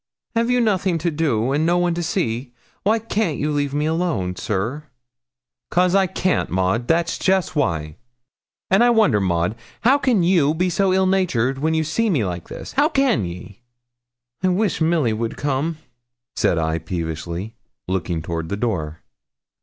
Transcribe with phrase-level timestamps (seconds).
[0.35, 2.55] Have you nothing to do, and no one to see?
[2.81, 4.85] Why can't you leave me alone, sir?'
[5.69, 7.97] ''Cos I can't, Maud, that's jest why;
[8.71, 12.25] and I wonder, Maud, how can you be so ill natured, when you see me
[12.25, 13.61] like this; how can ye?'
[14.41, 15.77] 'I wish Milly would come,'
[16.35, 17.53] said I peevishly,
[17.87, 19.03] looking toward the door.